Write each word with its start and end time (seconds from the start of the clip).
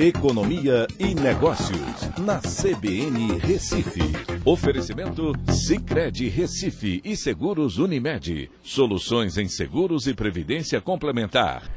Economia 0.00 0.86
e 0.96 1.12
Negócios, 1.12 2.08
na 2.20 2.38
CBN 2.38 3.36
Recife. 3.38 4.00
Oferecimento 4.44 5.32
Cicred 5.50 6.28
Recife 6.28 7.00
e 7.04 7.16
Seguros 7.16 7.78
Unimed. 7.78 8.48
Soluções 8.62 9.36
em 9.36 9.48
seguros 9.48 10.06
e 10.06 10.14
previdência 10.14 10.80
complementar. 10.80 11.68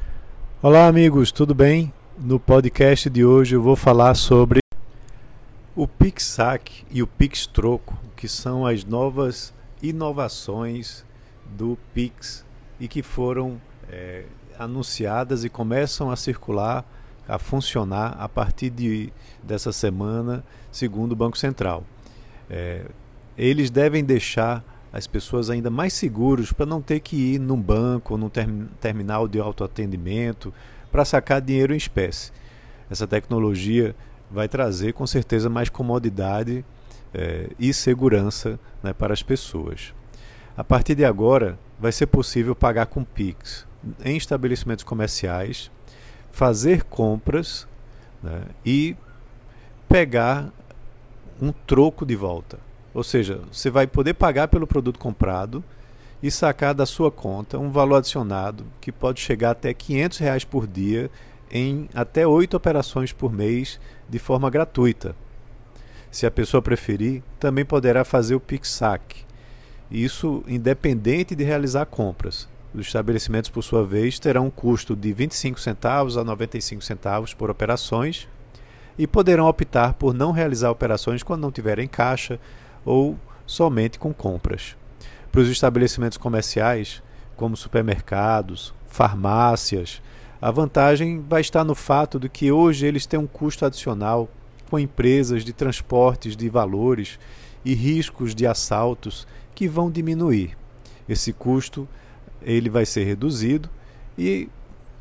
Olá, 0.61 0.85
amigos, 0.85 1.31
tudo 1.31 1.55
bem? 1.55 1.91
No 2.15 2.39
podcast 2.39 3.09
de 3.09 3.25
hoje 3.25 3.55
eu 3.55 3.61
vou 3.63 3.75
falar 3.75 4.13
sobre 4.13 4.59
o 5.75 5.87
PixSac 5.87 6.85
e 6.91 7.01
o 7.01 7.07
PixTroco, 7.07 7.97
que 8.15 8.27
são 8.27 8.67
as 8.67 8.85
novas 8.85 9.51
inovações 9.81 11.03
do 11.57 11.75
Pix 11.91 12.45
e 12.79 12.87
que 12.87 13.01
foram 13.01 13.59
é, 13.89 14.25
anunciadas 14.59 15.43
e 15.43 15.49
começam 15.49 16.11
a 16.11 16.15
circular 16.15 16.85
a 17.27 17.37
funcionar 17.37 18.15
a 18.19 18.27
partir 18.27 18.69
de, 18.69 19.11
dessa 19.43 19.71
semana, 19.71 20.43
segundo 20.71 21.13
o 21.13 21.15
Banco 21.15 21.37
Central. 21.37 21.83
É, 22.49 22.85
eles 23.37 23.69
devem 23.69 24.03
deixar 24.03 24.63
as 24.91 25.07
pessoas 25.07 25.49
ainda 25.49 25.69
mais 25.69 25.93
seguros 25.93 26.51
para 26.51 26.65
não 26.65 26.81
ter 26.81 26.99
que 26.99 27.15
ir 27.15 27.39
num 27.39 27.59
banco 27.59 28.13
ou 28.13 28.19
num 28.19 28.29
term 28.29 28.65
terminal 28.79 29.27
de 29.27 29.39
autoatendimento 29.39 30.53
para 30.91 31.05
sacar 31.05 31.41
dinheiro 31.41 31.73
em 31.73 31.77
espécie. 31.77 32.31
Essa 32.89 33.07
tecnologia 33.07 33.95
vai 34.29 34.49
trazer 34.49 34.93
com 34.93 35.07
certeza 35.07 35.49
mais 35.49 35.69
comodidade 35.69 36.65
é, 37.13 37.49
e 37.57 37.73
segurança 37.73 38.59
né, 38.83 38.91
para 38.91 39.13
as 39.13 39.23
pessoas. 39.23 39.93
A 40.57 40.63
partir 40.63 40.95
de 40.95 41.05
agora, 41.05 41.57
vai 41.79 41.91
ser 41.91 42.07
possível 42.07 42.53
pagar 42.53 42.87
com 42.87 43.03
Pix 43.03 43.65
em 44.03 44.17
estabelecimentos 44.17 44.83
comerciais 44.83 45.71
fazer 46.31 46.83
compras 46.83 47.67
né, 48.23 48.43
e 48.65 48.95
pegar 49.87 50.51
um 51.41 51.51
troco 51.51 52.05
de 52.05 52.15
volta. 52.15 52.59
Ou 52.93 53.03
seja, 53.03 53.41
você 53.51 53.69
vai 53.69 53.87
poder 53.87 54.13
pagar 54.13 54.47
pelo 54.47 54.67
produto 54.67 54.99
comprado 54.99 55.63
e 56.21 56.29
sacar 56.29 56.73
da 56.73 56.85
sua 56.85 57.11
conta 57.11 57.57
um 57.57 57.71
valor 57.71 57.97
adicionado 57.97 58.65
que 58.79 58.91
pode 58.91 59.19
chegar 59.19 59.51
até 59.51 59.73
500 59.73 60.17
reais 60.19 60.43
por 60.43 60.67
dia 60.67 61.09
em 61.49 61.89
até 61.93 62.25
oito 62.25 62.55
operações 62.55 63.11
por 63.11 63.31
mês 63.31 63.79
de 64.07 64.19
forma 64.19 64.49
gratuita. 64.49 65.15
Se 66.11 66.25
a 66.25 66.31
pessoa 66.31 66.61
preferir, 66.61 67.23
também 67.39 67.65
poderá 67.65 68.03
fazer 68.03 68.35
o 68.35 68.39
PixSac. 68.39 69.25
Isso 69.89 70.43
independente 70.47 71.35
de 71.35 71.43
realizar 71.43 71.85
compras. 71.85 72.47
Os 72.73 72.87
estabelecimentos, 72.87 73.49
por 73.49 73.63
sua 73.63 73.85
vez, 73.85 74.17
terão 74.17 74.45
um 74.45 74.49
custo 74.49 74.95
de 74.95 75.11
25 75.11 75.59
centavos 75.59 76.17
a 76.17 76.23
95 76.23 76.81
centavos 76.81 77.33
por 77.33 77.49
operações 77.49 78.29
e 78.97 79.05
poderão 79.05 79.45
optar 79.45 79.93
por 79.93 80.13
não 80.13 80.31
realizar 80.31 80.71
operações 80.71 81.21
quando 81.21 81.41
não 81.41 81.51
tiverem 81.51 81.87
caixa 81.87 82.39
ou 82.85 83.17
somente 83.45 83.99
com 83.99 84.13
compras. 84.13 84.77
Para 85.31 85.41
os 85.41 85.49
estabelecimentos 85.49 86.17
comerciais, 86.17 87.03
como 87.35 87.57
supermercados, 87.57 88.73
farmácias, 88.87 90.01
a 90.41 90.49
vantagem 90.49 91.23
vai 91.27 91.41
estar 91.41 91.63
no 91.63 91.75
fato 91.75 92.19
de 92.19 92.29
que 92.29 92.51
hoje 92.51 92.85
eles 92.85 93.05
têm 93.05 93.19
um 93.19 93.27
custo 93.27 93.65
adicional 93.65 94.29
com 94.69 94.79
empresas 94.79 95.43
de 95.43 95.51
transportes 95.51 96.35
de 96.35 96.47
valores 96.47 97.19
e 97.65 97.73
riscos 97.73 98.33
de 98.33 98.47
assaltos 98.47 99.27
que 99.53 99.67
vão 99.67 99.91
diminuir. 99.91 100.57
Esse 101.07 101.33
custo 101.33 101.87
ele 102.41 102.69
vai 102.69 102.85
ser 102.85 103.03
reduzido 103.03 103.69
e 104.17 104.49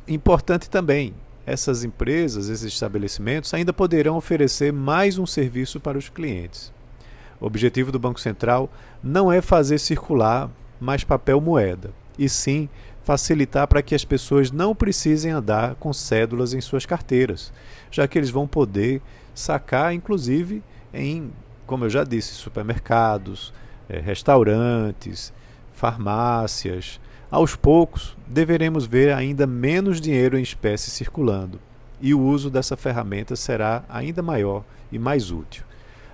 importante 0.07 0.69
também, 0.69 1.13
essas 1.45 1.83
empresas, 1.83 2.49
esses 2.49 2.73
estabelecimentos 2.73 3.53
ainda 3.53 3.73
poderão 3.73 4.17
oferecer 4.17 4.71
mais 4.71 5.17
um 5.17 5.25
serviço 5.25 5.79
para 5.79 5.97
os 5.97 6.09
clientes. 6.09 6.71
O 7.39 7.45
objetivo 7.45 7.91
do 7.91 7.99
Banco 7.99 8.19
Central 8.19 8.69
não 9.03 9.31
é 9.31 9.41
fazer 9.41 9.79
circular 9.79 10.49
mais 10.79 11.03
papel 11.03 11.41
moeda, 11.41 11.91
e 12.17 12.29
sim 12.29 12.69
facilitar 13.03 13.67
para 13.67 13.81
que 13.81 13.95
as 13.95 14.05
pessoas 14.05 14.51
não 14.51 14.75
precisem 14.75 15.31
andar 15.31 15.75
com 15.75 15.91
cédulas 15.91 16.53
em 16.53 16.61
suas 16.61 16.85
carteiras, 16.85 17.51
já 17.89 18.07
que 18.07 18.17
eles 18.17 18.29
vão 18.29 18.47
poder 18.47 19.01
sacar, 19.33 19.93
inclusive, 19.93 20.63
em, 20.93 21.31
como 21.65 21.85
eu 21.85 21.89
já 21.89 22.03
disse, 22.03 22.33
supermercados, 22.33 23.53
eh, 23.89 23.99
restaurantes, 23.99 25.33
farmácias, 25.73 26.99
aos 27.31 27.55
poucos, 27.55 28.17
deveremos 28.27 28.85
ver 28.85 29.13
ainda 29.13 29.47
menos 29.47 30.01
dinheiro 30.01 30.37
em 30.37 30.41
espécie 30.41 30.91
circulando, 30.91 31.59
e 32.01 32.13
o 32.13 32.19
uso 32.19 32.49
dessa 32.49 32.75
ferramenta 32.75 33.35
será 33.35 33.83
ainda 33.87 34.21
maior 34.21 34.63
e 34.91 34.99
mais 34.99 35.31
útil. 35.31 35.63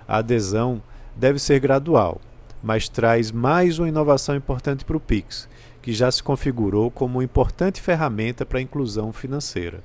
A 0.07 0.17
adesão 0.17 0.81
deve 1.15 1.39
ser 1.39 1.59
gradual, 1.59 2.21
mas 2.61 2.87
traz 2.87 3.31
mais 3.31 3.79
uma 3.79 3.89
inovação 3.89 4.35
importante 4.35 4.85
para 4.85 4.95
o 4.97 4.99
Pix, 4.99 5.49
que 5.81 5.91
já 5.91 6.11
se 6.11 6.21
configurou 6.21 6.91
como 6.91 7.17
uma 7.17 7.23
importante 7.23 7.81
ferramenta 7.81 8.45
para 8.45 8.59
a 8.59 8.61
inclusão 8.61 9.11
financeira. 9.11 9.81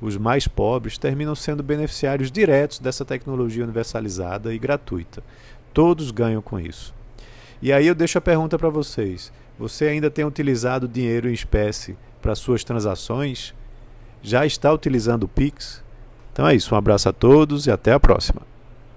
Os 0.00 0.16
mais 0.16 0.46
pobres 0.46 0.96
terminam 0.96 1.34
sendo 1.34 1.62
beneficiários 1.62 2.30
diretos 2.30 2.78
dessa 2.78 3.04
tecnologia 3.04 3.64
universalizada 3.64 4.54
e 4.54 4.58
gratuita. 4.58 5.22
Todos 5.74 6.10
ganham 6.10 6.40
com 6.40 6.60
isso. 6.60 6.94
E 7.62 7.72
aí 7.72 7.86
eu 7.86 7.94
deixo 7.94 8.18
a 8.18 8.20
pergunta 8.20 8.58
para 8.58 8.68
vocês: 8.68 9.32
você 9.58 9.86
ainda 9.86 10.10
tem 10.10 10.24
utilizado 10.24 10.88
dinheiro 10.88 11.28
em 11.28 11.32
espécie 11.32 11.96
para 12.22 12.34
suas 12.34 12.64
transações? 12.64 13.54
Já 14.22 14.44
está 14.44 14.72
utilizando 14.72 15.24
o 15.24 15.28
Pix? 15.28 15.82
Então 16.32 16.46
é 16.46 16.54
isso, 16.54 16.74
um 16.74 16.78
abraço 16.78 17.08
a 17.08 17.12
todos 17.12 17.66
e 17.66 17.70
até 17.70 17.92
a 17.92 18.00
próxima. 18.00 18.42